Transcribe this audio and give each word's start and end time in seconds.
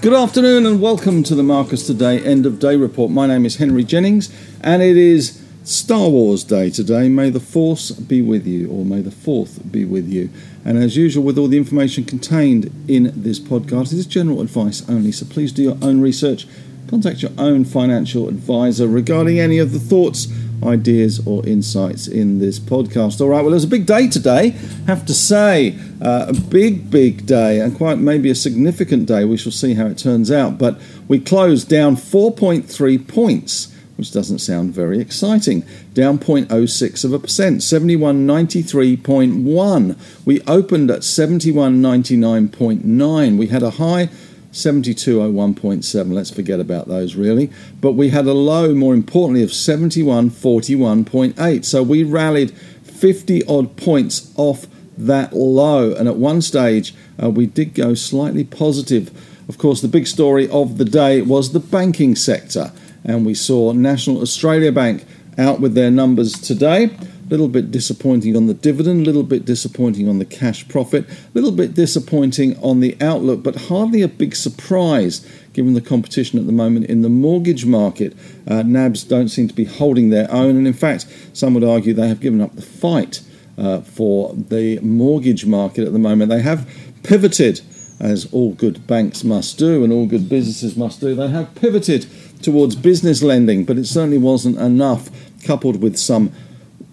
Good 0.00 0.14
afternoon 0.14 0.64
and 0.64 0.80
welcome 0.80 1.22
to 1.24 1.34
the 1.34 1.42
Marcus 1.42 1.86
Today 1.86 2.20
End 2.24 2.46
of 2.46 2.58
Day 2.58 2.74
Report. 2.76 3.10
My 3.10 3.26
name 3.26 3.44
is 3.44 3.56
Henry 3.56 3.84
Jennings 3.84 4.34
and 4.62 4.82
it 4.82 4.96
is 4.96 5.44
Star 5.64 6.08
Wars 6.08 6.42
Day 6.42 6.70
today. 6.70 7.08
May 7.08 7.28
the 7.28 7.38
Force 7.38 7.90
be 7.90 8.22
with 8.22 8.46
you, 8.46 8.70
or 8.70 8.84
may 8.84 9.02
the 9.02 9.10
Fourth 9.10 9.70
be 9.70 9.84
with 9.84 10.08
you. 10.08 10.30
And 10.64 10.78
as 10.78 10.96
usual, 10.96 11.22
with 11.22 11.36
all 11.38 11.48
the 11.48 11.58
information 11.58 12.04
contained 12.04 12.72
in 12.88 13.12
this 13.14 13.38
podcast, 13.38 13.92
it 13.92 13.98
is 13.98 14.06
general 14.06 14.40
advice 14.40 14.88
only, 14.88 15.12
so 15.12 15.26
please 15.26 15.52
do 15.52 15.62
your 15.62 15.76
own 15.82 16.00
research. 16.00 16.46
Contact 16.88 17.22
your 17.22 17.32
own 17.38 17.64
financial 17.64 18.26
advisor 18.26 18.88
regarding 18.88 19.38
any 19.38 19.58
of 19.58 19.72
the 19.72 19.78
thoughts 19.78 20.26
ideas 20.64 21.20
or 21.26 21.46
insights 21.46 22.06
in 22.06 22.38
this 22.38 22.58
podcast. 22.58 23.20
All 23.20 23.28
right, 23.28 23.42
well, 23.42 23.52
it 23.52 23.56
was 23.56 23.64
a 23.64 23.68
big 23.68 23.84
day 23.86 24.08
today, 24.08 24.54
have 24.86 25.04
to 25.06 25.14
say. 25.14 25.78
Uh, 26.00 26.26
a 26.28 26.34
big, 26.34 26.90
big 26.90 27.26
day, 27.26 27.60
and 27.60 27.76
quite 27.76 27.98
maybe 27.98 28.30
a 28.30 28.34
significant 28.34 29.06
day. 29.06 29.24
We 29.24 29.36
shall 29.36 29.52
see 29.52 29.74
how 29.74 29.86
it 29.86 29.98
turns 29.98 30.30
out. 30.30 30.56
But 30.58 30.80
we 31.08 31.20
closed 31.20 31.68
down 31.68 31.96
4.3 31.96 33.06
points, 33.06 33.70
which 33.96 34.12
doesn't 34.12 34.38
sound 34.38 34.72
very 34.72 34.98
exciting. 34.98 35.62
Down 35.92 36.18
0.06 36.18 37.04
of 37.04 37.12
a 37.12 37.18
percent, 37.18 37.60
7193.1. 37.60 39.96
We 40.24 40.40
opened 40.42 40.90
at 40.90 41.00
7199.9. 41.00 43.38
We 43.38 43.46
had 43.48 43.62
a 43.62 43.70
high 43.70 44.08
7201.7. 44.52 46.12
Let's 46.12 46.30
forget 46.30 46.60
about 46.60 46.88
those 46.88 47.14
really. 47.14 47.50
But 47.80 47.92
we 47.92 48.10
had 48.10 48.26
a 48.26 48.32
low, 48.32 48.74
more 48.74 48.94
importantly, 48.94 49.42
of 49.42 49.50
7141.8. 49.50 51.64
So 51.64 51.82
we 51.82 52.02
rallied 52.02 52.50
50 52.82 53.46
odd 53.46 53.76
points 53.76 54.32
off 54.36 54.66
that 54.98 55.32
low. 55.32 55.94
And 55.94 56.08
at 56.08 56.16
one 56.16 56.42
stage, 56.42 56.94
uh, 57.22 57.30
we 57.30 57.46
did 57.46 57.74
go 57.74 57.94
slightly 57.94 58.44
positive. 58.44 59.10
Of 59.48 59.58
course, 59.58 59.80
the 59.80 59.88
big 59.88 60.06
story 60.06 60.48
of 60.50 60.78
the 60.78 60.84
day 60.84 61.22
was 61.22 61.52
the 61.52 61.60
banking 61.60 62.16
sector. 62.16 62.72
And 63.04 63.24
we 63.24 63.34
saw 63.34 63.72
National 63.72 64.20
Australia 64.20 64.72
Bank 64.72 65.04
out 65.38 65.60
with 65.60 65.74
their 65.74 65.90
numbers 65.90 66.34
today 66.34 66.90
little 67.30 67.48
bit 67.48 67.70
disappointing 67.70 68.36
on 68.36 68.46
the 68.46 68.54
dividend, 68.54 69.06
little 69.06 69.22
bit 69.22 69.44
disappointing 69.44 70.08
on 70.08 70.18
the 70.18 70.24
cash 70.24 70.68
profit, 70.68 71.06
little 71.32 71.52
bit 71.52 71.74
disappointing 71.74 72.58
on 72.58 72.80
the 72.80 72.96
outlook, 73.00 73.42
but 73.42 73.54
hardly 73.62 74.02
a 74.02 74.08
big 74.08 74.34
surprise 74.34 75.26
given 75.52 75.74
the 75.74 75.80
competition 75.80 76.38
at 76.38 76.46
the 76.46 76.52
moment 76.52 76.86
in 76.86 77.02
the 77.02 77.08
mortgage 77.08 77.64
market. 77.64 78.16
Uh, 78.48 78.62
NABs 78.62 79.04
don't 79.04 79.28
seem 79.28 79.46
to 79.46 79.54
be 79.54 79.64
holding 79.64 80.10
their 80.10 80.30
own, 80.30 80.56
and 80.56 80.66
in 80.66 80.72
fact, 80.72 81.06
some 81.32 81.54
would 81.54 81.64
argue 81.64 81.94
they 81.94 82.08
have 82.08 82.20
given 82.20 82.40
up 82.40 82.54
the 82.56 82.62
fight 82.62 83.22
uh, 83.56 83.80
for 83.80 84.34
the 84.34 84.80
mortgage 84.80 85.46
market 85.46 85.86
at 85.86 85.92
the 85.92 85.98
moment. 85.98 86.30
They 86.30 86.42
have 86.42 86.68
pivoted, 87.04 87.60
as 88.00 88.26
all 88.32 88.54
good 88.54 88.86
banks 88.86 89.22
must 89.22 89.58
do 89.58 89.84
and 89.84 89.92
all 89.92 90.06
good 90.06 90.28
businesses 90.28 90.76
must 90.76 91.00
do, 91.00 91.14
they 91.14 91.28
have 91.28 91.54
pivoted 91.54 92.06
towards 92.42 92.74
business 92.74 93.22
lending, 93.22 93.64
but 93.64 93.78
it 93.78 93.86
certainly 93.86 94.18
wasn't 94.18 94.58
enough, 94.58 95.10
coupled 95.44 95.80
with 95.82 95.96
some 95.96 96.32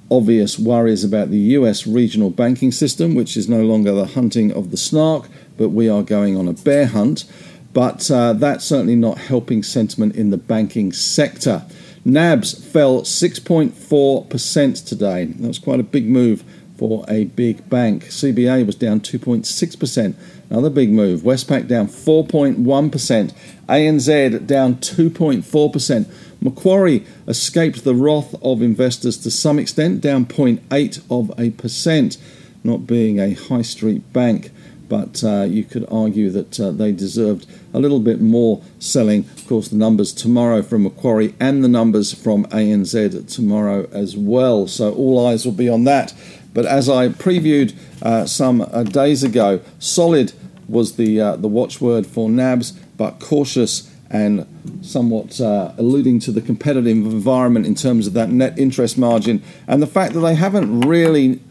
obvious 0.10 0.58
worries 0.58 1.04
about 1.04 1.30
the 1.30 1.38
US 1.38 1.86
regional 1.86 2.30
banking 2.30 2.72
system, 2.72 3.16
which 3.16 3.36
is 3.36 3.50
no 3.50 3.62
longer 3.62 3.92
the 3.92 4.06
hunting 4.08 4.52
of 4.52 4.72
the 4.72 4.78
snark, 4.78 5.28
but 5.58 5.70
we 5.70 5.90
are 5.90 6.04
going 6.04 6.38
on 6.38 6.48
a 6.48 6.54
bear 6.54 6.88
hunt. 6.88 7.26
But 7.74 8.10
uh, 8.10 8.34
that's 8.34 8.66
certainly 8.66 8.96
not 8.96 9.18
helping 9.18 9.62
sentiment 9.64 10.16
in 10.16 10.30
the 10.30 10.38
banking 10.38 10.92
sector. 10.94 11.66
NABs 12.06 12.54
fell 12.54 13.02
6.4% 13.02 14.86
today. 14.88 15.26
That 15.26 15.48
was 15.48 15.60
quite 15.60 15.80
a 15.80 15.84
big 15.84 16.08
move 16.08 16.44
for 16.78 17.04
a 17.08 17.26
big 17.26 17.70
bank. 17.70 18.06
CBA 18.06 18.66
was 18.66 18.76
down 18.76 19.02
2.6%. 19.02 20.16
Another 20.50 20.70
big 20.70 20.90
move. 20.90 21.22
Westpac 21.22 21.68
down 21.68 21.88
4.1%. 21.88 23.34
ANZ 23.68 24.48
down 24.48 24.76
2.4%. 24.76 26.12
Macquarie 26.48 27.06
escaped 27.28 27.84
the 27.84 27.94
wrath 27.94 28.34
of 28.42 28.62
investors 28.62 29.18
to 29.18 29.30
some 29.30 29.60
extent, 29.60 30.00
down 30.00 30.26
0.8 30.26 31.02
of 31.12 31.38
a 31.38 31.50
percent, 31.52 32.18
not 32.64 32.88
being 32.88 33.20
a 33.20 33.34
high 33.34 33.62
street 33.62 34.14
bank. 34.14 34.52
But 34.88 35.22
uh, 35.26 35.44
you 35.44 35.66
could 35.66 35.86
argue 35.92 36.30
that 36.30 36.58
uh, 36.58 36.72
they 36.72 36.94
deserved 36.94 37.46
a 37.74 37.80
little 37.80 38.00
bit 38.00 38.22
more 38.22 38.62
selling. 38.80 39.26
Of 39.36 39.46
course, 39.46 39.68
the 39.68 39.76
numbers 39.76 40.14
tomorrow 40.14 40.62
from 40.62 40.84
Macquarie 40.84 41.36
and 41.38 41.62
the 41.62 41.68
numbers 41.68 42.14
from 42.14 42.46
ANZ 42.46 43.34
tomorrow 43.36 43.90
as 43.92 44.16
well. 44.16 44.66
So 44.68 44.94
all 44.94 45.28
eyes 45.28 45.44
will 45.44 45.52
be 45.52 45.68
on 45.68 45.84
that. 45.84 46.14
But 46.54 46.66
as 46.66 46.88
I 46.88 47.10
previewed 47.10 47.76
uh, 48.02 48.26
some 48.26 48.62
uh, 48.62 48.84
days 48.84 49.24
ago, 49.24 49.60
solid 49.80 50.32
was 50.70 50.96
the 50.96 51.20
uh, 51.20 51.36
the 51.36 51.50
watchword 51.50 52.08
for 52.08 52.30
NABs, 52.30 52.72
but 52.96 53.20
cautious 53.20 53.94
and 54.10 54.46
somewhat 54.82 55.40
uh, 55.42 55.74
alluding 55.78 56.20
to 56.20 56.32
the 56.32 56.42
competitive 56.42 56.86
environment 56.86 57.66
in 57.66 57.76
terms 57.76 58.08
of 58.08 58.14
that 58.14 58.30
net 58.30 58.58
interest 58.58 58.98
margin 58.98 59.42
and 59.68 59.82
the 59.82 59.88
fact 59.88 60.14
that 60.14 60.22
they 60.22 60.36
haven't 60.36 60.82
really 60.82 61.42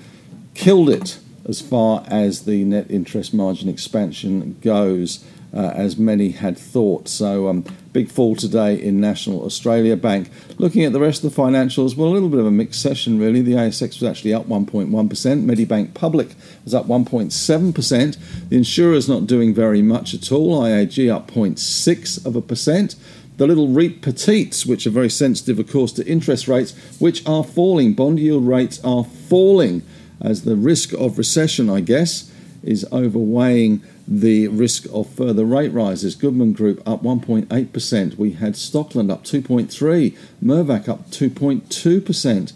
killed 0.55 0.89
it 0.89 1.19
as 1.49 1.61
far 1.61 2.05
as 2.09 2.45
the 2.45 2.65
net 2.65 2.91
interest 2.91 3.33
margin 3.35 3.69
expansion 3.69 4.57
goes 4.63 5.25
uh, 5.57 5.73
as 5.75 5.97
many 5.97 6.31
had 6.31 6.59
thought. 6.59 7.09
So, 7.09 7.49
um, 7.49 7.65
big 7.93 8.11
fall 8.11 8.37
today 8.37 8.75
in 8.75 9.01
National 9.01 9.43
Australia 9.43 9.97
Bank. 9.97 10.29
Looking 10.59 10.85
at 10.85 10.93
the 10.93 11.01
rest 11.01 11.25
of 11.25 11.35
the 11.35 11.43
financials, 11.43 11.97
well, 11.97 12.11
a 12.11 12.13
little 12.13 12.29
bit 12.29 12.41
of 12.41 12.47
a 12.47 12.51
mixed 12.51 12.83
session, 12.83 13.19
really. 13.19 13.41
The 13.41 13.55
ASX 13.55 14.01
was 14.01 14.05
actually 14.05 14.35
up 14.35 14.47
1.1%. 14.47 14.91
Medibank 14.91 15.95
Public 15.95 16.35
was 16.65 16.75
up 16.75 16.87
1.7%. 16.87 18.49
The 18.51 18.57
insurer's 18.57 19.09
not 19.09 19.27
doing 19.27 19.55
very 19.55 19.81
much 19.81 20.13
at 20.13 20.31
all. 20.31 20.61
IAG 20.61 21.11
up 21.11 21.31
0.6 21.31 22.27
of 22.27 22.37
a 22.37 22.43
percent. 22.43 22.97
The 23.39 23.47
little 23.47 23.69
REIT 23.69 24.03
petites, 24.03 24.67
which 24.67 24.87
are 24.87 24.91
very 24.91 25.11
sensitive, 25.11 25.59
of 25.59 25.71
course, 25.71 25.93
to 25.93 26.07
interest 26.07 26.49
rates, 26.49 26.75
which 26.99 27.27
are 27.27 27.45
falling. 27.45 27.95
Bond 27.95 28.19
yield 28.19 28.47
rates 28.47 28.79
are 28.85 29.05
falling 29.05 29.83
as 30.21 30.43
the 30.43 30.57
risk 30.57 30.93
of 30.95 31.17
recession, 31.17 31.71
I 31.71 31.81
guess, 31.81 32.31
is 32.67 32.87
overweighing 32.93 33.83
the 34.07 34.49
risk 34.49 34.87
of 34.93 35.09
further 35.09 35.45
rate 35.45 35.73
rises. 35.73 36.15
Goodman 36.15 36.53
Group 36.53 36.83
up 36.87 37.03
1.8%. 37.03 38.17
We 38.17 38.33
had 38.33 38.55
Stockland 38.55 39.11
up 39.11 39.25
2.3, 39.25 40.17
Mirvac 40.43 40.89
up 40.89 41.11
2.2%. 41.11 42.53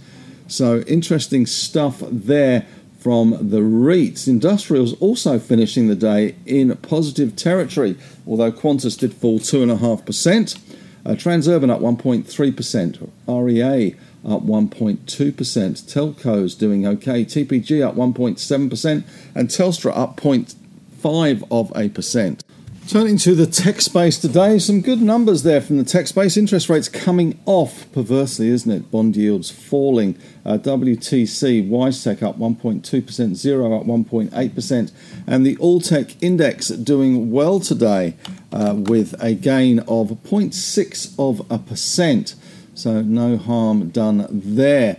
So 0.46 0.80
interesting 0.80 1.46
stuff 1.46 2.02
there 2.10 2.66
from 2.98 3.30
the 3.30 3.60
REITs. 3.60 4.28
Industrials 4.28 4.92
also 5.00 5.38
finishing 5.38 5.88
the 5.88 5.96
day 5.96 6.34
in 6.44 6.76
positive 6.76 7.34
territory, 7.34 7.96
although 8.26 8.52
Qantas 8.52 8.98
did 8.98 9.14
fall 9.14 9.38
2.5%. 9.38 10.58
Uh, 11.06 11.10
Transurban 11.12 11.70
up 11.70 11.80
1.3%. 11.80 13.10
REA 13.26 13.96
up 14.24 14.42
1.2%. 14.42 15.92
Telco's 15.92 16.54
doing 16.54 16.86
okay. 16.86 17.24
TPG 17.24 17.86
up 17.86 17.94
1.7%. 17.94 19.04
And 19.34 19.48
Telstra 19.48 19.96
up 19.96 20.16
0.2 20.16 20.54
five 21.00 21.42
of 21.50 21.72
a 21.74 21.88
percent. 21.88 22.44
Turning 22.86 23.16
to 23.18 23.34
the 23.34 23.46
tech 23.46 23.80
space 23.80 24.18
today, 24.18 24.58
some 24.58 24.80
good 24.80 25.00
numbers 25.00 25.44
there 25.44 25.60
from 25.60 25.78
the 25.78 25.84
tech 25.84 26.08
space. 26.08 26.36
Interest 26.36 26.68
rates 26.68 26.88
coming 26.88 27.38
off, 27.46 27.90
perversely, 27.92 28.48
isn't 28.48 28.70
it? 28.70 28.90
Bond 28.90 29.16
yields 29.16 29.50
falling. 29.50 30.18
Uh, 30.44 30.58
WTC, 30.58 31.68
WiseTech 31.68 32.22
up 32.22 32.38
1.2%, 32.38 32.82
Xero 32.82 33.78
up 33.78 33.86
1.8%, 33.86 34.92
and 35.26 35.46
the 35.46 35.56
All 35.58 35.80
Tech 35.80 36.20
Index 36.22 36.68
doing 36.68 37.30
well 37.30 37.60
today 37.60 38.14
uh, 38.52 38.74
with 38.76 39.14
a 39.22 39.34
gain 39.34 39.78
of 39.80 40.08
0.6 40.08 41.14
of 41.18 41.46
a 41.50 41.58
percent. 41.58 42.34
So 42.80 43.02
no 43.02 43.36
harm 43.36 43.90
done 43.90 44.26
there. 44.30 44.98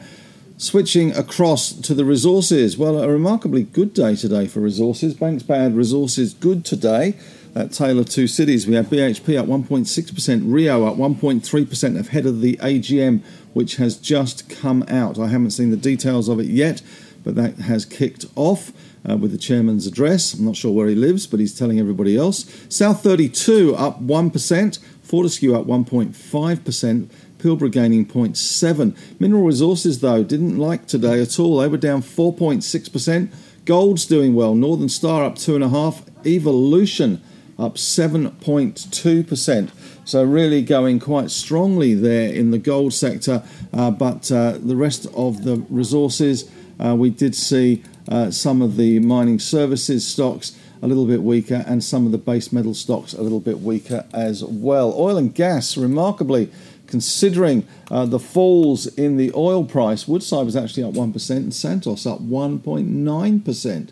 Switching 0.58 1.16
across 1.16 1.74
to 1.74 1.96
the 1.96 2.06
resources. 2.06 2.78
Well, 2.78 3.02
a 3.02 3.08
remarkably 3.08 3.63
good 3.63 3.95
day 3.95 4.16
today 4.16 4.45
for 4.45 4.60
resources. 4.60 5.16
Banks 5.16 5.42
bad, 5.42 5.75
resources 5.75 6.36
good 6.36 6.63
today. 6.63 7.16
At 7.56 7.72
Tale 7.72 7.98
of 7.98 8.07
Two 8.07 8.28
Cities, 8.28 8.68
we 8.68 8.75
have 8.75 8.86
BHP 8.86 9.38
up 9.38 9.48
1.6%, 9.48 10.42
Rio 10.45 10.86
up 10.86 10.95
1.3% 10.95 12.00
ahead 12.00 12.25
of 12.28 12.42
the 12.42 12.56
AGM, 12.57 13.24
which 13.54 13.78
has 13.78 13.98
just 13.98 14.48
come 14.48 14.86
out. 14.88 15.18
I 15.18 15.28
haven't 15.30 15.51
seen 15.51 15.72
the 15.72 15.75
details 15.75 16.30
of 16.30 16.39
it 16.39 16.45
yet, 16.45 16.83
but 17.24 17.33
that 17.33 17.56
has 17.56 17.83
kicked 17.83 18.28
off. 18.36 18.72
Uh, 19.10 19.18
with 19.18 19.31
the 19.31 19.38
chairman's 19.39 19.88
address. 19.88 20.36
I'm 20.36 20.45
not 20.45 20.56
sure 20.56 20.72
where 20.72 20.88
he 20.88 20.94
lives, 20.94 21.25
but 21.25 21.39
he's 21.39 21.57
telling 21.57 21.80
everybody 21.80 22.16
else. 22.16 22.45
South 22.69 23.01
32 23.01 23.75
up 23.75 24.00
1%, 24.00 24.80
Fortescue 25.01 25.56
up 25.56 25.66
1.5%, 25.66 27.10
Pilbara 27.42 27.72
gaining 27.72 28.06
0.7. 28.06 28.96
Mineral 29.20 29.44
Resources, 29.44 30.00
though, 30.00 30.24
didn't 30.24 30.58
like 30.58 30.86
today 30.88 31.22
at 31.22 31.40
all. 31.40 31.58
They 31.58 31.68
were 31.68 31.78
down 31.78 32.02
4.6%. 32.02 33.34
Gold's 33.66 34.06
doing 34.06 34.34
well. 34.34 34.56
Northern 34.56 34.90
Star 34.90 35.24
up 35.24 35.36
2.5. 35.36 36.26
Evolution 36.26 37.22
up 37.58 37.76
7.2%. 37.76 39.72
So, 40.06 40.24
really 40.24 40.62
going 40.62 41.00
quite 41.00 41.32
strongly 41.32 41.94
there 41.94 42.34
in 42.34 42.52
the 42.52 42.58
gold 42.58 42.94
sector. 42.94 43.44
Uh, 43.74 43.92
but 43.92 44.32
uh, 44.32 44.58
the 44.58 44.76
rest 44.76 45.08
of 45.16 45.44
the 45.44 45.58
resources 45.70 46.50
Uh, 46.82 46.96
we 46.96 47.10
did 47.10 47.36
see 47.36 47.84
uh, 48.10 48.32
some 48.32 48.62
of 48.62 48.76
the 48.76 49.00
mining 49.00 49.40
services 49.40 50.08
stocks 50.08 50.58
a 50.82 50.88
little 50.88 51.06
bit 51.06 51.22
weaker 51.22 51.64
and 51.68 51.84
some 51.84 52.08
of 52.08 52.12
the 52.12 52.18
base 52.18 52.52
metal 52.52 52.74
stocks 52.74 53.14
a 53.14 53.22
little 53.22 53.40
bit 53.40 53.60
weaker 53.60 54.04
as 54.14 54.44
well. 54.44 54.94
Oil 54.98 55.18
and 55.18 55.36
gas, 55.36 55.78
remarkably, 55.78 56.50
considering 56.92 57.66
uh, 57.90 58.06
the 58.06 58.20
falls 58.20 58.86
in 58.86 59.16
the 59.18 59.32
oil 59.34 59.64
price, 59.64 60.08
Woodside 60.08 60.46
was 60.46 60.56
actually 60.56 60.84
up 60.84 60.94
1% 60.94 61.30
and 61.38 61.54
Santos 61.54 62.06
up 62.06 62.20
1.9%. 62.20 63.90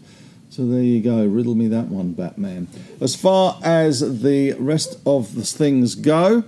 So 0.49 0.65
there 0.65 0.83
you 0.83 1.01
go, 1.01 1.25
riddle 1.25 1.55
me 1.55 1.67
that 1.69 1.87
one, 1.87 2.11
Batman. 2.11 2.67
As 2.99 3.15
far 3.15 3.57
as 3.63 4.21
the 4.21 4.53
rest 4.53 4.99
of 5.05 5.33
the 5.35 5.43
things 5.43 5.95
go, 5.95 6.43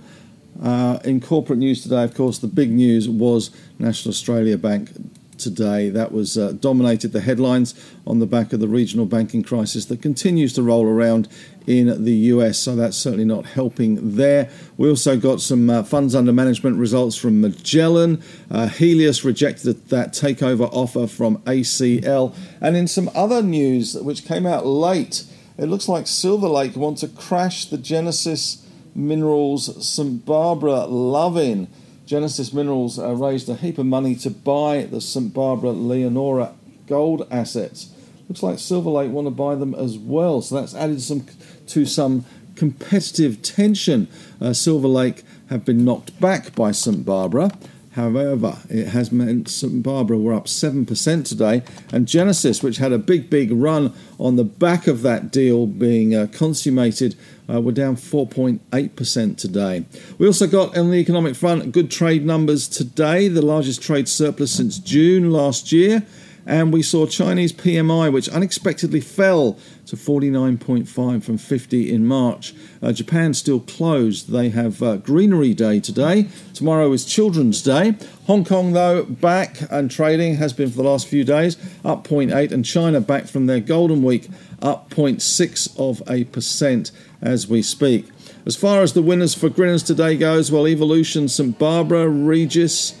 uh, 0.62 0.98
in 1.04 1.20
corporate 1.20 1.58
news 1.58 1.82
today, 1.82 2.04
of 2.04 2.14
course, 2.14 2.38
the 2.38 2.46
big 2.46 2.70
news 2.70 3.08
was 3.08 3.50
National 3.78 4.10
Australia 4.10 4.58
Bank 4.58 4.90
today. 5.38 5.90
That 5.90 6.12
was 6.12 6.36
uh, 6.38 6.52
dominated 6.52 7.12
the 7.12 7.20
headlines 7.20 7.74
on 8.06 8.18
the 8.18 8.26
back 8.26 8.52
of 8.52 8.60
the 8.60 8.68
regional 8.68 9.06
banking 9.06 9.42
crisis 9.42 9.86
that 9.86 10.02
continues 10.02 10.52
to 10.54 10.62
roll 10.62 10.84
around 10.84 11.28
in 11.66 12.04
the 12.04 12.12
US. 12.12 12.58
So 12.58 12.74
that's 12.76 12.96
certainly 12.96 13.24
not 13.24 13.46
helping 13.46 14.16
there. 14.16 14.50
We 14.76 14.88
also 14.88 15.16
got 15.16 15.40
some 15.40 15.70
uh, 15.70 15.82
funds 15.82 16.14
under 16.14 16.32
management 16.32 16.76
results 16.76 17.16
from 17.16 17.40
Magellan. 17.40 18.22
Uh, 18.50 18.68
Healius 18.68 19.24
rejected 19.24 19.88
that 19.88 20.12
takeover 20.12 20.68
offer 20.72 21.06
from 21.06 21.38
ACL. 21.38 22.34
And 22.60 22.76
in 22.76 22.88
some 22.88 23.10
other 23.14 23.42
news 23.42 23.94
which 23.94 24.24
came 24.24 24.46
out 24.46 24.66
late, 24.66 25.24
it 25.58 25.66
looks 25.66 25.88
like 25.88 26.06
Silver 26.06 26.48
Lake 26.48 26.76
want 26.76 26.98
to 26.98 27.08
crash 27.08 27.66
the 27.66 27.78
Genesis 27.78 28.66
Minerals 28.94 29.86
St. 29.86 30.24
Barbara 30.24 30.86
Lovin. 30.86 31.68
Genesis 32.12 32.52
Minerals 32.52 32.98
uh, 32.98 33.14
raised 33.14 33.48
a 33.48 33.54
heap 33.54 33.78
of 33.78 33.86
money 33.86 34.14
to 34.16 34.28
buy 34.28 34.82
the 34.82 35.00
St. 35.00 35.32
Barbara 35.32 35.70
Leonora 35.70 36.52
gold 36.86 37.26
assets. 37.30 37.90
Looks 38.28 38.42
like 38.42 38.58
Silver 38.58 38.90
Lake 38.90 39.10
want 39.10 39.28
to 39.28 39.30
buy 39.30 39.54
them 39.54 39.74
as 39.74 39.96
well, 39.96 40.42
so 40.42 40.56
that's 40.56 40.74
added 40.74 41.00
some 41.00 41.24
to 41.68 41.86
some 41.86 42.26
competitive 42.54 43.40
tension. 43.40 44.08
Uh, 44.42 44.52
Silver 44.52 44.88
Lake 44.88 45.22
have 45.48 45.64
been 45.64 45.86
knocked 45.86 46.20
back 46.20 46.54
by 46.54 46.70
St. 46.70 47.02
Barbara. 47.02 47.50
However, 47.92 48.58
it 48.70 48.88
has 48.88 49.12
meant 49.12 49.48
St. 49.48 49.82
Barbara 49.82 50.18
were 50.18 50.32
up 50.32 50.46
7% 50.46 51.24
today, 51.26 51.62
and 51.92 52.08
Genesis, 52.08 52.62
which 52.62 52.78
had 52.78 52.90
a 52.92 52.98
big, 52.98 53.28
big 53.28 53.52
run 53.52 53.92
on 54.18 54.36
the 54.36 54.44
back 54.44 54.86
of 54.86 55.02
that 55.02 55.30
deal 55.30 55.66
being 55.66 56.14
uh, 56.14 56.26
consummated, 56.32 57.16
uh, 57.52 57.60
we're 57.60 57.72
down 57.72 57.96
4.8% 57.96 59.36
today. 59.36 59.84
We 60.16 60.26
also 60.26 60.46
got 60.46 60.76
on 60.76 60.90
the 60.90 60.96
economic 60.96 61.36
front 61.36 61.72
good 61.72 61.90
trade 61.90 62.24
numbers 62.24 62.66
today, 62.66 63.28
the 63.28 63.42
largest 63.42 63.82
trade 63.82 64.08
surplus 64.08 64.52
since 64.52 64.78
June 64.78 65.30
last 65.30 65.70
year. 65.70 66.02
And 66.44 66.72
we 66.72 66.82
saw 66.82 67.06
Chinese 67.06 67.52
PMI, 67.52 68.12
which 68.12 68.28
unexpectedly 68.28 69.00
fell 69.00 69.58
to 69.86 69.96
49.5 69.96 71.22
from 71.22 71.38
50 71.38 71.92
in 71.92 72.06
March. 72.06 72.54
Uh, 72.82 72.92
Japan 72.92 73.32
still 73.34 73.60
closed. 73.60 74.30
They 74.30 74.48
have 74.48 74.82
uh, 74.82 74.96
Greenery 74.96 75.54
Day 75.54 75.78
today. 75.78 76.28
Tomorrow 76.52 76.92
is 76.92 77.04
Children's 77.04 77.62
Day. 77.62 77.94
Hong 78.26 78.44
Kong, 78.44 78.72
though, 78.72 79.04
back 79.04 79.58
and 79.70 79.90
trading 79.90 80.36
has 80.36 80.52
been 80.52 80.70
for 80.70 80.76
the 80.76 80.82
last 80.82 81.06
few 81.06 81.22
days, 81.24 81.56
up 81.84 82.06
0.8, 82.06 82.50
and 82.50 82.64
China 82.64 83.00
back 83.00 83.26
from 83.26 83.46
their 83.46 83.60
Golden 83.60 84.02
Week, 84.02 84.28
up 84.60 84.90
0.6 84.90 85.78
of 85.78 86.02
a 86.10 86.24
percent 86.24 86.90
as 87.20 87.46
we 87.46 87.62
speak. 87.62 88.08
As 88.44 88.56
far 88.56 88.82
as 88.82 88.92
the 88.92 89.02
winners 89.02 89.34
for 89.34 89.48
Grinners 89.48 89.84
today 89.84 90.16
goes, 90.16 90.50
well, 90.50 90.66
Evolution, 90.66 91.28
St 91.28 91.56
Barbara, 91.56 92.08
Regis, 92.08 92.98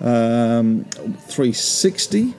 um, 0.00 0.84
360, 0.84 2.34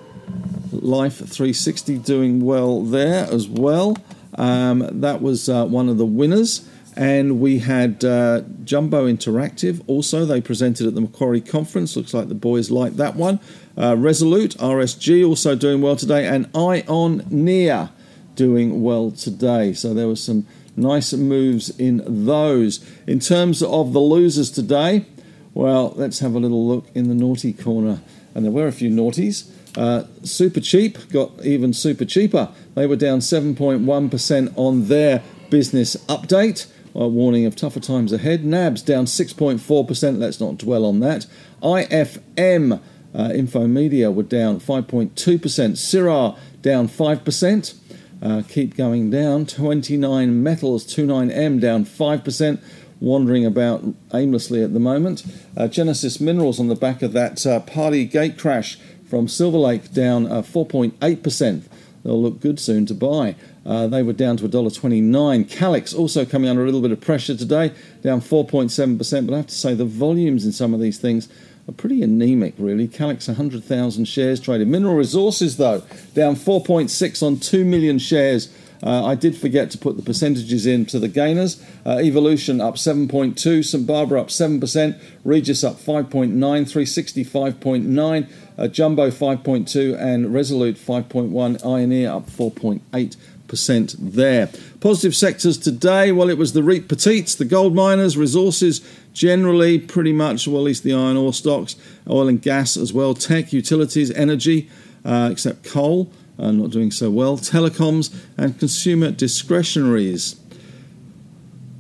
Life 0.81 1.18
360 1.18 1.97
doing 2.00 2.41
well 2.41 2.81
there 2.83 3.25
as 3.25 3.47
well. 3.47 3.97
Um, 4.35 4.88
that 5.01 5.21
was 5.21 5.50
uh, 5.50 5.65
one 5.65 5.89
of 5.89 5.97
the 5.97 6.06
winners. 6.06 6.68
And 6.95 7.39
we 7.39 7.59
had 7.59 8.03
uh, 8.03 8.41
Jumbo 8.63 9.06
Interactive 9.06 9.83
also. 9.85 10.25
They 10.25 10.41
presented 10.41 10.88
at 10.88 10.95
the 10.95 11.01
Macquarie 11.01 11.41
Conference. 11.41 11.95
Looks 11.95 12.13
like 12.13 12.27
the 12.27 12.33
boys 12.33 12.71
like 12.71 12.94
that 12.94 13.15
one. 13.15 13.39
Uh, 13.77 13.95
Resolute, 13.95 14.57
RSG 14.57 15.25
also 15.27 15.56
doing 15.56 15.81
well 15.81 15.95
today. 15.95 16.25
And 16.25 16.51
Ioneer 16.53 17.91
doing 18.33 18.81
well 18.81 19.12
today. 19.12 19.74
So 19.74 19.94
there 19.94 20.07
was 20.07 20.24
some 20.24 20.47
nice 20.75 21.13
moves 21.13 21.69
in 21.77 22.25
those. 22.25 22.83
In 23.06 23.19
terms 23.19 23.62
of 23.62 23.94
the 23.94 24.00
losers 24.00 24.50
today, 24.50 25.06
well, 25.53 25.94
let's 25.95 26.19
have 26.19 26.33
a 26.33 26.39
little 26.39 26.68
look 26.68 26.88
in 26.95 27.09
the 27.09 27.15
naughty 27.15 27.53
corner. 27.53 28.01
And 28.33 28.44
there 28.44 28.51
were 28.51 28.68
a 28.68 28.71
few 28.71 28.89
naughties. 28.89 29.51
Uh, 29.77 30.03
super 30.24 30.59
cheap 30.59 30.97
got 31.09 31.31
even 31.45 31.71
super 31.71 32.03
cheaper. 32.03 32.51
They 32.75 32.88
were 32.88 32.95
down 32.95 33.19
7.1% 33.19 34.53
on 34.57 34.88
their 34.88 35.24
business 35.50 35.95
update. 36.07 36.68
A 36.95 37.07
warning 37.07 37.45
of 37.45 37.56
tougher 37.56 37.79
times 37.79 38.12
ahead. 38.12 38.44
NABs 38.44 38.81
down 38.81 39.06
6.4%. 39.06 40.18
Let's 40.18 40.39
not 40.39 40.57
dwell 40.57 40.83
on 40.83 41.00
that. 41.01 41.27
IFM 41.62 42.81
uh, 43.13 43.29
Infomedia 43.29 44.13
were 44.13 44.24
down 44.24 44.59
5.2%. 44.59 45.13
Syrah 45.13 46.38
down 46.63 46.88
5% 46.88 47.75
uh, 48.21 48.41
keep 48.47 48.75
going 48.75 49.09
down. 49.09 49.45
29 49.45 50.41
Metals, 50.44 50.85
29M 50.85 51.59
down 51.59 51.85
5%, 51.85 52.59
wandering 53.00 53.45
about 53.45 53.83
aimlessly 54.13 54.63
at 54.63 54.74
the 54.74 54.79
moment. 54.79 55.24
Uh, 55.56 55.68
Genesis 55.68 56.19
Minerals 56.19 56.59
on 56.59 56.68
the 56.68 56.75
back 56.75 57.01
of 57.01 57.13
that 57.13 57.45
uh, 57.45 57.59
party 57.59 58.06
gate 58.06 58.38
crash 58.38 58.79
from 59.09 59.27
Silver 59.27 59.57
Lake 59.57 59.94
down 59.94 60.25
4.8%. 60.27 61.65
Uh, 61.65 61.69
They'll 62.04 62.21
look 62.21 62.39
good 62.39 62.57
soon 62.57 62.86
to 62.86 62.94
buy. 62.94 63.36
Uh, 63.65 63.88
they 63.88 64.01
were 64.01 64.13
down 64.13 64.38
to 64.38 64.48
$1.29. 64.48 65.50
Calix 65.50 65.94
also 65.94 66.25
coming 66.25 66.50
under 66.50 66.62
a 66.62 66.65
little 66.65 66.81
bit 66.81 66.92
of 66.92 67.01
pressure 67.01 67.36
today, 67.36 67.74
down 68.01 68.21
4.7%. 68.21 69.27
But 69.27 69.33
I 69.33 69.38
have 69.38 69.48
to 69.48 69.56
say, 69.56 69.74
the 69.74 69.83
volumes 69.83 70.45
in 70.45 70.54
some 70.54 70.74
of 70.74 70.80
these 70.80 71.00
things 71.00 71.27
are 71.68 71.74
pretty 71.74 72.01
anemic, 72.01 72.54
really. 72.57 72.88
Calix 72.88 73.27
100,000 73.27 74.06
shares 74.06 74.39
traded. 74.39 74.69
Mineral 74.69 74.95
Resources, 74.95 75.57
though, 75.57 75.83
down 76.13 76.36
4.6 76.38 77.21
on 77.21 77.39
2 77.39 77.65
million 77.65 78.00
shares. 78.00 78.48
Uh, 78.83 79.06
I 79.06 79.15
did 79.15 79.35
forget 79.35 79.71
to 79.71 79.77
put 79.77 79.97
the 79.97 80.03
percentages 80.03 80.65
in 80.65 80.85
to 80.88 81.00
the 81.00 81.07
gainers. 81.07 81.63
Uh, 81.85 81.97
Evolution 81.97 82.62
up 82.62 82.75
7.2, 82.75 83.65
St 83.65 83.88
Barbara 83.88 84.21
up 84.21 84.27
7%, 84.27 85.00
Regis 85.24 85.63
up 85.63 85.75
5.9, 85.75 86.29
360 86.31 87.25
5.9, 87.25 88.29
uh, 88.57 88.68
Jumbo 88.68 89.09
5.2, 89.09 90.00
and 90.00 90.33
Resolute 90.33 90.75
5.1, 90.75 91.62
Ioneer 91.62 92.15
up 92.15 92.29
4.8 92.29 93.15
percent 93.48 93.96
there. 93.98 94.50
Positive 94.79 95.15
sectors 95.15 95.57
today, 95.57 96.12
well, 96.12 96.29
it 96.29 96.38
was 96.38 96.53
the 96.53 96.63
REIT 96.63 96.88
Petites, 96.88 97.36
the 97.36 97.46
gold 97.46 97.74
miners, 97.74 98.17
resources 98.17 98.81
generally 99.13 99.79
pretty 99.79 100.13
much, 100.13 100.48
well, 100.48 100.62
at 100.62 100.65
least 100.65 100.84
the 100.84 100.93
iron 100.93 101.17
ore 101.17 101.34
stocks, 101.34 101.75
oil 102.10 102.27
and 102.27 102.41
gas 102.41 102.77
as 102.77 102.93
well, 102.93 103.13
tech, 103.13 103.51
utilities, 103.51 104.12
energy, 104.12 104.69
uh, 105.03 105.29
except 105.31 105.63
coal, 105.63 106.12
not 106.38 106.72
doing 106.72 106.91
so 106.91 107.10
well, 107.10 107.38
telecoms, 107.38 108.13
and 108.38 108.60
consumer 108.60 109.12
discretionaries. 109.12 110.36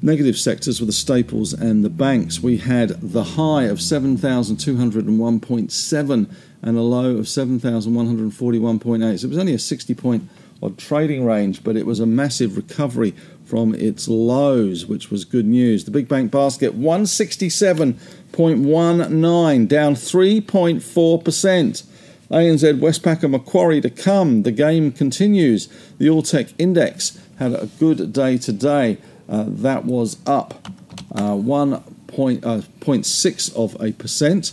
Negative 0.01 0.37
sectors 0.37 0.79
were 0.79 0.85
the 0.85 0.93
staples 0.93 1.51
and 1.53 1.83
the 1.83 1.89
banks. 1.89 2.41
We 2.41 2.55
had 2.57 2.89
the 3.01 3.23
high 3.23 3.63
of 3.63 3.79
7,201.7 3.79 6.35
and 6.61 6.77
a 6.77 6.81
low 6.81 7.17
of 7.17 7.25
7,141.8. 7.25 9.19
So 9.19 9.25
it 9.25 9.29
was 9.29 9.37
only 9.37 9.53
a 9.53 9.59
60 9.59 9.93
point 9.95 10.29
odd 10.61 10.77
trading 10.77 11.25
range, 11.25 11.63
but 11.63 11.75
it 11.75 11.85
was 11.85 11.99
a 11.99 12.05
massive 12.05 12.55
recovery 12.57 13.13
from 13.43 13.75
its 13.75 14.07
lows, 14.07 14.85
which 14.85 15.09
was 15.09 15.25
good 15.25 15.45
news. 15.45 15.83
The 15.85 15.91
big 15.91 16.07
bank 16.07 16.31
basket 16.31 16.79
167.19, 16.79 19.67
down 19.67 19.95
3.4%. 19.95 21.83
ANZ, 22.29 22.79
Westpac, 22.79 23.23
and 23.23 23.31
Macquarie 23.31 23.81
to 23.81 23.89
come. 23.89 24.43
The 24.43 24.51
game 24.51 24.91
continues. 24.91 25.67
The 25.97 26.09
All 26.09 26.21
Tech 26.21 26.47
Index 26.57 27.17
had 27.39 27.53
a 27.53 27.67
good 27.79 28.11
day 28.11 28.37
today. 28.37 28.97
Uh, 29.29 29.45
that 29.47 29.85
was 29.85 30.17
up 30.25 30.67
uh, 31.13 31.31
1.6 31.31 33.55
uh, 33.55 33.61
of 33.61 33.81
a 33.81 33.93
percent. 33.93 34.51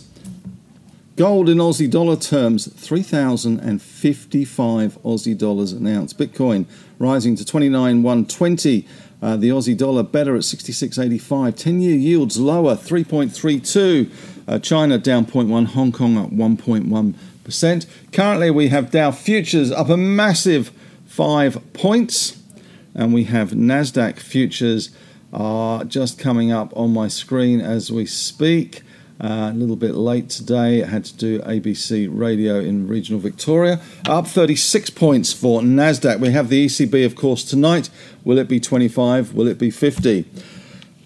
Gold 1.15 1.47
in 1.47 1.59
Aussie 1.59 1.89
dollar 1.89 2.17
terms, 2.17 2.67
3,055 2.73 4.97
Aussie 5.03 5.37
dollars 5.37 5.71
an 5.71 5.87
ounce. 5.87 6.13
Bitcoin 6.13 6.65
rising 6.99 7.37
to 7.37 7.45
29,120. 7.45 8.85
Uh, 9.21 9.37
the 9.37 9.47
Aussie 9.47 9.77
dollar 9.77 10.03
better 10.03 10.35
at 10.35 10.41
66.85. 10.41 11.55
10 11.55 11.81
year 11.81 11.95
yields 11.95 12.37
lower, 12.37 12.75
3.32. 12.75 14.11
Uh, 14.47 14.59
China 14.59 14.97
down 14.97 15.25
0.1. 15.25 15.67
Hong 15.67 15.93
Kong 15.93 16.17
up 16.17 16.31
1.1%. 16.31 17.15
Currently, 18.11 18.51
we 18.51 18.69
have 18.69 18.91
Dow 18.91 19.11
futures 19.11 19.71
up 19.71 19.89
a 19.89 19.97
massive 19.97 20.71
five 21.05 21.61
points. 21.73 22.41
And 22.93 23.13
we 23.13 23.25
have 23.25 23.51
NASDAQ 23.51 24.19
futures 24.19 24.89
are 25.33 25.83
just 25.83 26.17
coming 26.17 26.51
up 26.51 26.75
on 26.77 26.93
my 26.93 27.09
screen 27.09 27.59
as 27.59 27.91
we 27.91 28.05
speak. 28.05 28.81
Uh, 29.21 29.51
a 29.51 29.53
little 29.53 29.75
bit 29.75 29.95
late 29.95 30.29
today. 30.29 30.83
I 30.83 30.87
had 30.87 31.05
to 31.05 31.15
do 31.15 31.39
ABC 31.39 32.09
radio 32.11 32.59
in 32.59 32.87
regional 32.87 33.19
Victoria. 33.19 33.81
Up 34.05 34.27
36 34.27 34.89
points 34.91 35.31
for 35.33 35.61
NASDAQ. 35.61 36.19
We 36.19 36.31
have 36.31 36.49
the 36.49 36.65
ECB, 36.65 37.05
of 37.05 37.15
course, 37.15 37.43
tonight. 37.43 37.89
Will 38.23 38.37
it 38.37 38.47
be 38.47 38.59
25? 38.59 39.33
Will 39.33 39.47
it 39.47 39.57
be 39.57 39.71
50? 39.71 40.25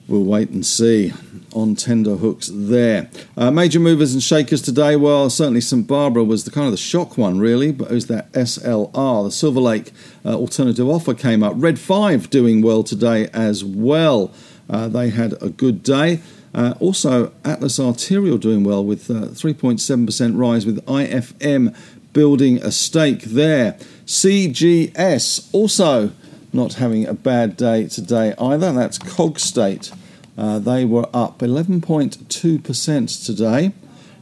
We'll 0.08 0.24
wait 0.24 0.50
and 0.50 0.65
see 0.65 1.13
on 1.53 1.75
tender 1.75 2.15
hooks 2.15 2.50
there. 2.53 3.10
Uh, 3.38 3.51
major 3.51 3.79
movers 3.79 4.13
and 4.13 4.22
shakers 4.24 4.62
today. 4.62 4.96
Well, 4.96 5.29
certainly 5.29 5.62
St 5.62 5.88
Barbara 5.88 6.24
was 6.24 6.44
the 6.44 6.51
kind 6.51 6.65
of 6.65 6.72
the 6.72 6.77
shock 6.77 7.18
one, 7.18 7.39
really. 7.39 7.72
But 7.72 7.91
it 7.91 7.94
was 7.94 8.08
that 8.08 8.32
SLR, 8.34 9.25
the 9.25 9.32
Silver 9.32 9.60
Lake 9.60 9.91
uh, 10.25 10.34
alternative 10.34 10.88
offer 10.88 11.13
came 11.13 11.44
up. 11.44 11.53
Red 11.56 11.79
Five 11.79 12.29
doing 12.29 12.62
well 12.62 12.84
today 12.84 13.29
as 13.34 13.63
well. 13.63 14.32
Uh, 14.70 14.88
they 14.88 15.10
had 15.10 15.41
a 15.41 15.50
good 15.50 15.84
day. 15.84 16.22
Uh, 16.53 16.74
also, 16.79 17.32
Atlas 17.46 17.79
Arterial 17.79 18.38
doing 18.38 18.63
well 18.63 18.84
with 18.84 19.08
3.7% 19.08 20.34
uh, 20.34 20.38
rise, 20.38 20.65
with 20.65 20.84
IFM 20.86 21.75
building 22.13 22.58
a 22.63 22.72
stake 22.72 23.22
there. 23.22 23.74
CGS 24.06 25.50
also 25.53 26.12
not 26.51 26.74
having 26.75 27.06
a 27.06 27.13
bad 27.13 27.56
day 27.56 27.88
today 27.88 28.34
either. 28.39 28.72
That's 28.74 28.98
Cogstate. 28.98 29.91
Uh, 30.39 30.58
they 30.58 30.86
were 30.86 31.05
up 31.13 31.39
11.2% 31.39 33.25
today. 33.25 33.74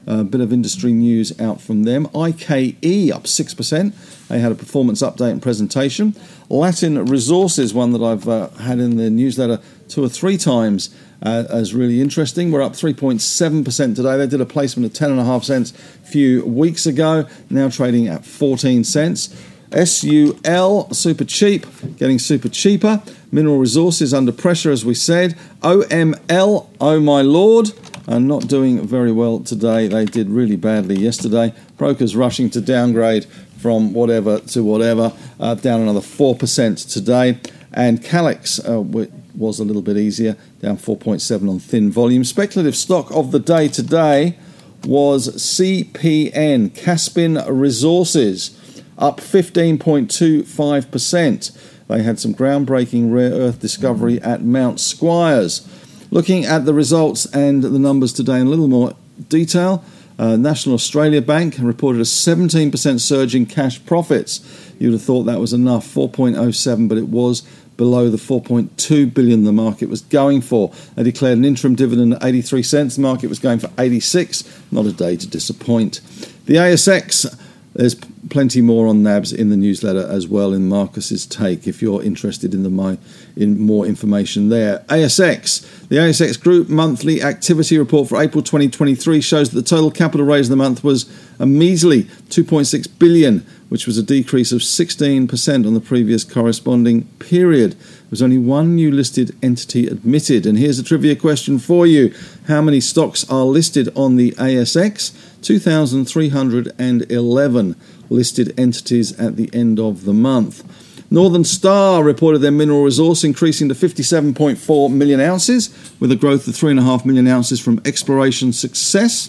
A 0.07 0.23
bit 0.23 0.41
of 0.41 0.51
industry 0.51 0.91
news 0.93 1.39
out 1.39 1.61
from 1.61 1.83
them. 1.83 2.07
IKE 2.07 3.11
up 3.13 3.25
6%. 3.25 4.27
They 4.27 4.39
had 4.39 4.51
a 4.51 4.55
performance 4.55 5.03
update 5.03 5.31
and 5.31 5.41
presentation. 5.41 6.15
Latin 6.49 7.05
Resources, 7.05 7.71
one 7.73 7.91
that 7.91 8.01
I've 8.01 8.27
uh, 8.27 8.49
had 8.51 8.79
in 8.79 8.97
the 8.97 9.11
newsletter 9.11 9.61
two 9.89 10.03
or 10.03 10.09
three 10.09 10.37
times, 10.37 10.89
uh, 11.21 11.63
really 11.73 12.01
interesting. 12.01 12.51
We're 12.51 12.63
up 12.63 12.73
3.7% 12.73 13.95
today. 13.95 14.17
They 14.17 14.27
did 14.27 14.41
a 14.41 14.45
placement 14.45 14.91
of 14.91 15.09
10.5 15.09 15.43
cents 15.43 15.71
a 15.71 16.07
few 16.07 16.43
weeks 16.45 16.87
ago, 16.87 17.27
now 17.51 17.69
trading 17.69 18.07
at 18.07 18.25
14 18.25 18.83
cents. 18.85 19.35
SUL, 19.71 20.93
super 20.93 21.25
cheap, 21.25 21.65
getting 21.97 22.17
super 22.17 22.49
cheaper. 22.49 23.03
Mineral 23.31 23.57
Resources 23.57 24.13
under 24.13 24.31
pressure, 24.31 24.71
as 24.71 24.85
we 24.85 24.93
said. 24.93 25.35
OML, 25.61 26.67
oh 26.79 26.99
my 26.99 27.21
lord, 27.21 27.71
are 28.07 28.19
not 28.19 28.47
doing 28.47 28.87
very 28.87 29.11
well 29.11 29.39
today. 29.39 29.87
They 29.87 30.05
did 30.05 30.29
really 30.29 30.55
badly 30.55 30.97
yesterday. 30.97 31.53
Brokers 31.77 32.15
rushing 32.15 32.49
to 32.51 32.61
downgrade 32.61 33.25
from 33.59 33.93
whatever 33.93 34.39
to 34.39 34.63
whatever, 34.63 35.13
uh, 35.39 35.55
down 35.55 35.81
another 35.81 35.99
4% 35.99 36.91
today. 36.91 37.39
And 37.73 38.03
Calix 38.03 38.59
uh, 38.59 38.81
was 38.81 39.59
a 39.59 39.63
little 39.63 39.81
bit 39.81 39.97
easier, 39.97 40.37
down 40.61 40.77
4.7 40.77 41.49
on 41.49 41.59
thin 41.59 41.91
volume. 41.91 42.23
Speculative 42.23 42.75
stock 42.75 43.09
of 43.11 43.31
the 43.31 43.39
day 43.39 43.67
today 43.67 44.37
was 44.85 45.29
CPN, 45.29 46.69
Caspin 46.69 47.43
Resources 47.47 48.57
up 48.97 49.19
15.25%. 49.19 51.76
They 51.87 52.03
had 52.03 52.19
some 52.19 52.33
groundbreaking 52.33 53.13
rare 53.13 53.31
earth 53.31 53.59
discovery 53.59 54.21
at 54.21 54.43
Mount 54.43 54.79
Squires. 54.79 55.67
Looking 56.11 56.45
at 56.45 56.65
the 56.65 56.73
results 56.73 57.25
and 57.27 57.63
the 57.63 57.79
numbers 57.79 58.13
today 58.13 58.39
in 58.39 58.47
a 58.47 58.49
little 58.49 58.67
more 58.67 58.93
detail, 59.29 59.83
uh, 60.19 60.35
National 60.35 60.75
Australia 60.75 61.21
Bank 61.21 61.55
reported 61.59 61.99
a 61.99 62.05
17% 62.05 62.99
surge 62.99 63.35
in 63.35 63.45
cash 63.45 63.83
profits. 63.85 64.41
You'd 64.79 64.93
have 64.93 65.01
thought 65.01 65.23
that 65.23 65.39
was 65.39 65.53
enough, 65.53 65.85
4.07, 65.85 66.89
but 66.89 66.97
it 66.97 67.09
was 67.09 67.41
below 67.77 68.09
the 68.09 68.17
4.2 68.17 69.13
billion 69.13 69.43
the 69.43 69.51
market 69.51 69.87
was 69.87 70.01
going 70.01 70.41
for. 70.41 70.73
They 70.95 71.03
declared 71.03 71.37
an 71.37 71.45
interim 71.45 71.75
dividend 71.75 72.15
at 72.15 72.23
83 72.23 72.63
cents. 72.63 72.95
The 72.95 73.01
market 73.01 73.27
was 73.27 73.39
going 73.39 73.59
for 73.59 73.69
86. 73.77 74.43
Not 74.71 74.85
a 74.85 74.91
day 74.91 75.15
to 75.15 75.27
disappoint. 75.27 76.01
The 76.45 76.55
ASX 76.55 77.37
there's 77.77 77.95
plenty 78.29 78.61
more 78.61 78.87
on 78.87 79.03
NABs 79.03 79.33
in 79.33 79.49
the 79.49 79.57
newsletter 79.57 80.05
as 80.07 80.27
well 80.27 80.53
in 80.53 80.67
Marcus's 80.67 81.25
take 81.25 81.67
if 81.67 81.81
you're 81.81 82.03
interested 82.03 82.53
in 82.53 82.63
the 82.63 82.69
my, 82.69 82.97
in 83.35 83.59
more 83.59 83.85
information 83.85 84.49
there. 84.49 84.79
ASX, 84.89 85.87
the 85.87 85.97
ASX 85.97 86.39
Group 86.39 86.69
monthly 86.69 87.21
activity 87.21 87.77
report 87.77 88.09
for 88.09 88.21
April 88.21 88.43
2023 88.43 89.21
shows 89.21 89.49
that 89.49 89.55
the 89.61 89.67
total 89.67 89.91
capital 89.91 90.25
raise 90.25 90.47
in 90.47 90.51
the 90.51 90.63
month 90.63 90.83
was 90.83 91.05
a 91.39 91.45
measly 91.45 92.03
2.6 92.29 92.99
billion, 92.99 93.45
which 93.69 93.85
was 93.85 93.97
a 93.97 94.03
decrease 94.03 94.51
of 94.51 94.61
16% 94.61 95.65
on 95.65 95.73
the 95.73 95.79
previous 95.79 96.23
corresponding 96.23 97.03
period. 97.19 97.73
There 97.73 98.09
was 98.09 98.21
only 98.21 98.37
one 98.37 98.75
new 98.75 98.91
listed 98.91 99.35
entity 99.43 99.87
admitted. 99.87 100.45
And 100.45 100.57
here's 100.57 100.79
a 100.79 100.83
trivia 100.83 101.15
question 101.15 101.59
for 101.59 101.85
you: 101.85 102.13
How 102.47 102.61
many 102.61 102.79
stocks 102.79 103.29
are 103.29 103.43
listed 103.43 103.89
on 103.95 104.15
the 104.15 104.31
ASX? 104.31 105.11
2,311 105.41 107.75
listed 108.09 108.57
entities 108.57 109.19
at 109.19 109.35
the 109.35 109.49
end 109.53 109.79
of 109.79 110.05
the 110.05 110.13
month. 110.13 110.63
Northern 111.09 111.45
Star 111.45 112.03
reported 112.03 112.39
their 112.39 112.51
mineral 112.51 112.83
resource 112.83 113.23
increasing 113.23 113.69
to 113.69 113.75
57.4 113.75 114.91
million 114.91 115.21
ounces, 115.21 115.93
with 116.01 116.11
a 116.11 116.17
growth 116.17 116.47
of 116.47 116.53
3.5 116.53 117.05
million 117.05 117.27
ounces 117.27 117.61
from 117.61 117.79
exploration 117.85 118.51
success. 118.51 119.27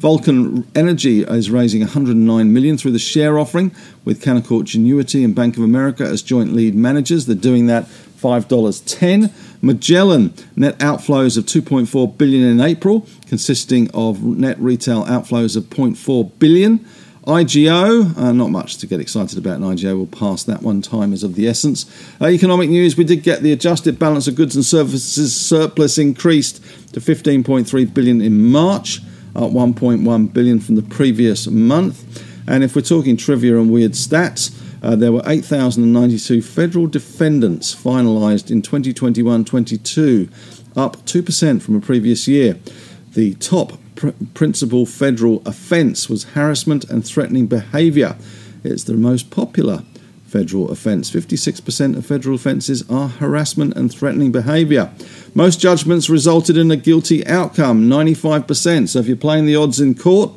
Vulcan 0.00 0.66
Energy 0.74 1.22
is 1.22 1.48
raising 1.48 1.82
109 1.82 2.52
million 2.52 2.76
through 2.76 2.90
the 2.90 2.98
share 2.98 3.38
offering, 3.38 3.70
with 4.04 4.24
Canaccord 4.24 4.64
Genuity 4.64 5.24
and 5.24 5.34
Bank 5.34 5.56
of 5.56 5.62
America 5.62 6.02
as 6.02 6.20
joint 6.20 6.52
lead 6.52 6.74
managers. 6.74 7.26
They're 7.26 7.36
doing 7.36 7.66
that 7.66 7.84
$5.10. 7.84 9.32
Magellan 9.62 10.34
net 10.56 10.78
outflows 10.78 11.38
of 11.38 11.44
2.4 11.44 12.18
billion 12.18 12.42
in 12.48 12.60
April, 12.60 13.06
consisting 13.26 13.88
of 13.92 14.24
net 14.24 14.58
retail 14.58 15.04
outflows 15.04 15.56
of 15.56 15.64
0.4 15.64 16.38
billion. 16.38 16.84
IGO, 17.30 18.16
uh, 18.18 18.32
not 18.32 18.50
much 18.50 18.78
to 18.78 18.88
get 18.88 18.98
excited 18.98 19.38
about 19.38 19.58
in 19.58 19.62
IGO. 19.62 19.96
We'll 19.96 20.06
pass 20.06 20.42
that 20.44 20.62
one. 20.62 20.82
Time 20.82 21.12
is 21.12 21.22
of 21.22 21.36
the 21.36 21.46
essence. 21.46 21.86
Uh, 22.20 22.26
economic 22.26 22.68
news: 22.68 22.96
We 22.96 23.04
did 23.04 23.22
get 23.22 23.42
the 23.42 23.52
adjusted 23.52 24.00
balance 24.00 24.26
of 24.26 24.34
goods 24.34 24.56
and 24.56 24.64
services 24.64 25.34
surplus 25.34 25.96
increased 25.96 26.60
to 26.92 27.00
15.3 27.00 27.94
billion 27.94 28.20
in 28.20 28.50
March, 28.50 28.98
up 29.36 29.52
1.1 29.52 30.32
billion 30.32 30.58
from 30.58 30.74
the 30.74 30.82
previous 30.82 31.46
month. 31.46 32.20
And 32.48 32.64
if 32.64 32.74
we're 32.74 32.82
talking 32.82 33.16
trivia 33.16 33.58
and 33.58 33.70
weird 33.70 33.92
stats, 33.92 34.52
uh, 34.82 34.96
there 34.96 35.12
were 35.12 35.22
8,092 35.24 36.42
federal 36.42 36.88
defendants 36.88 37.72
finalised 37.72 38.50
in 38.50 38.60
2021 38.60 39.44
22, 39.44 40.28
up 40.74 40.96
2% 41.06 41.62
from 41.62 41.76
a 41.76 41.80
previous 41.80 42.26
year. 42.26 42.58
The 43.12 43.34
top 43.34 43.74
pr- 44.00 44.24
principal 44.34 44.86
federal 44.86 45.42
offence 45.46 46.08
was 46.08 46.24
harassment 46.24 46.84
and 46.90 47.04
threatening 47.04 47.46
behaviour. 47.46 48.16
It's 48.64 48.84
the 48.84 48.94
most 48.94 49.30
popular 49.30 49.84
federal 50.26 50.70
offence. 50.70 51.10
56% 51.10 51.96
of 51.96 52.06
federal 52.06 52.34
offences 52.34 52.88
are 52.90 53.08
harassment 53.08 53.76
and 53.76 53.92
threatening 53.92 54.32
behaviour. 54.32 54.90
Most 55.34 55.60
judgments 55.60 56.08
resulted 56.08 56.56
in 56.56 56.70
a 56.70 56.76
guilty 56.76 57.26
outcome, 57.26 57.88
95%. 57.88 58.88
So 58.88 58.98
if 58.98 59.06
you're 59.06 59.16
playing 59.16 59.46
the 59.46 59.56
odds 59.56 59.80
in 59.80 59.94
court, 59.94 60.32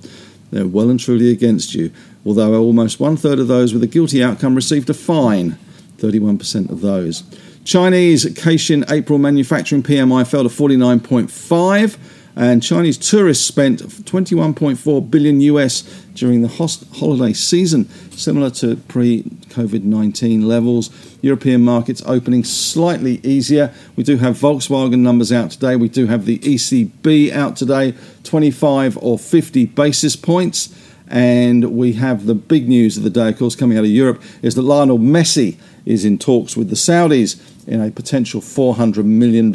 they're 0.51 0.67
well 0.67 0.89
and 0.89 0.99
truly 0.99 1.31
against 1.31 1.73
you 1.73 1.91
although 2.25 2.55
almost 2.61 2.99
one 2.99 3.17
third 3.17 3.39
of 3.39 3.47
those 3.47 3.73
with 3.73 3.83
a 3.83 3.87
guilty 3.87 4.23
outcome 4.23 4.55
received 4.55 4.89
a 4.89 4.93
fine, 4.93 5.57
31% 5.97 6.69
of 6.69 6.81
those. 6.81 7.23
Chinese 7.63 8.25
Caixin 8.25 8.89
April 8.91 9.19
manufacturing 9.19 9.83
PMI 9.83 10.27
fell 10.27 10.43
to 10.43 10.49
49.5 10.49 11.97
and 12.35 12.63
Chinese 12.63 12.97
tourists 12.97 13.45
spent 13.45 13.81
21.4 13.81 15.11
billion 15.11 15.41
US 15.41 15.81
during 16.15 16.41
the 16.41 16.47
holiday 16.47 17.33
season, 17.33 17.87
similar 18.11 18.49
to 18.51 18.75
pre-COVID 18.75 19.83
19 19.83 20.47
levels. 20.47 20.89
European 21.21 21.63
markets 21.63 22.01
opening 22.05 22.43
slightly 22.43 23.19
easier. 23.23 23.73
We 23.95 24.03
do 24.03 24.17
have 24.17 24.37
Volkswagen 24.37 24.99
numbers 24.99 25.31
out 25.31 25.51
today. 25.51 25.75
We 25.75 25.89
do 25.89 26.07
have 26.07 26.25
the 26.25 26.39
ECB 26.39 27.31
out 27.31 27.55
today, 27.55 27.93
25 28.23 28.97
or 28.97 29.19
50 29.19 29.65
basis 29.67 30.15
points. 30.15 30.75
And 31.07 31.77
we 31.77 31.93
have 31.93 32.25
the 32.25 32.33
big 32.33 32.67
news 32.67 32.97
of 32.97 33.03
the 33.03 33.09
day, 33.09 33.29
of 33.29 33.37
course, 33.37 33.55
coming 33.55 33.77
out 33.77 33.83
of 33.83 33.89
Europe, 33.89 34.21
is 34.41 34.55
that 34.55 34.63
Lionel 34.63 34.97
Messi 34.97 35.57
is 35.85 36.05
in 36.05 36.17
talks 36.17 36.57
with 36.57 36.69
the 36.69 36.75
Saudis 36.75 37.39
in 37.67 37.81
a 37.81 37.91
potential 37.91 38.41
$400 38.41 39.05
million 39.05 39.51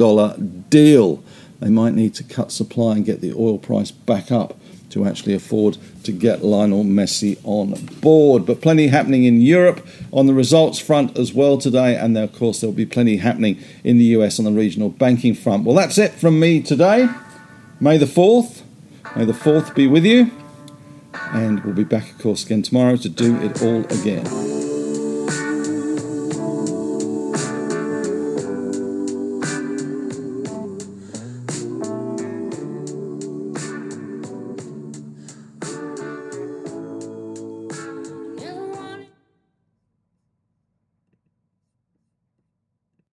deal. 0.69 1.23
They 1.61 1.71
might 1.71 1.95
need 1.95 2.15
to 2.15 2.25
cut 2.25 2.53
supply 2.53 2.97
and 2.97 3.05
get 3.05 3.21
the 3.21 3.33
oil 3.33 3.59
price 3.59 3.91
back 3.91 4.31
up 4.31 4.59
to 4.91 5.05
actually 5.05 5.35
afford 5.35 5.77
to 6.03 6.13
get 6.13 6.43
Lionel 6.43 6.85
Messi 6.85 7.39
on 7.45 7.73
board. 8.01 8.47
But 8.47 8.63
plenty 8.63 8.87
happening 8.87 9.25
in 9.25 9.41
Europe 9.41 9.87
on 10.13 10.27
the 10.27 10.35
results 10.35 10.79
front 10.79 11.19
as 11.19 11.35
well 11.35 11.59
today, 11.59 11.97
and 11.97 12.17
of 12.17 12.33
course 12.33 12.61
there'll 12.61 12.73
be 12.75 12.87
plenty 12.87 13.19
happening 13.19 13.63
in 13.85 13.99
the 13.99 14.05
US 14.05 14.39
on 14.39 14.45
the 14.45 14.53
regional 14.53 14.89
banking 14.89 15.35
front. 15.35 15.65
Well, 15.65 15.77
that's 15.77 15.99
it 15.99 16.13
from 16.13 16.41
me 16.41 16.63
today. 16.63 17.09
May 17.81 17.99
the 17.99 18.07
4th, 18.07 18.63
may 19.15 19.25
the 19.25 19.33
4th 19.33 19.75
be 19.75 19.87
with 19.87 20.05
you 20.05 20.31
and 21.33 21.63
we'll 21.65 21.75
be 21.75 21.85
back, 21.85 22.11
of 22.11 22.19
course, 22.19 22.45
again 22.45 22.63
tomorrow 22.63 22.97
to 22.97 23.09
do 23.09 23.37
it 23.37 23.63
all 23.63 23.85
again. 24.01 24.58